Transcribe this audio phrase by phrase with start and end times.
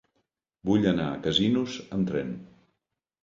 [0.69, 2.31] Vull anar a Casinos amb tren.